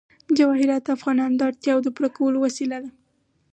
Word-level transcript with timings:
جواهرات 0.37 0.83
د 0.85 0.89
افغانانو 0.97 1.35
د 1.37 1.41
اړتیاوو 1.49 1.83
د 1.85 1.87
پوره 1.95 2.09
کولو 2.17 2.37
وسیله 2.45 2.77
ده. 2.83 2.89